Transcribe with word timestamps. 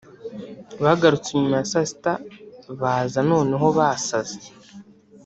Bagarutse 0.83 1.29
nyuma 1.33 1.55
ya 1.59 1.67
saa 1.71 1.89
sita 1.89 2.13
baza 2.81 3.19
noneho 3.29 3.67
basaze 3.77 4.39